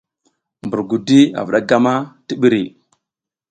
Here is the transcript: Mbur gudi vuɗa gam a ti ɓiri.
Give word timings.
Mbur 0.65 0.81
gudi 0.89 1.19
vuɗa 1.45 1.59
gam 1.69 1.85
a 1.91 1.93
ti 2.25 2.33
ɓiri. 2.41 2.61